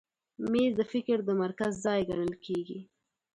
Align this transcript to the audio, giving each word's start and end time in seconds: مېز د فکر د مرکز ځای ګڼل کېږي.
مېز 0.51 0.71
د 0.79 0.81
فکر 0.91 1.17
د 1.25 1.29
مرکز 1.43 1.71
ځای 1.85 1.99
ګڼل 2.09 2.33
کېږي. 2.45 2.79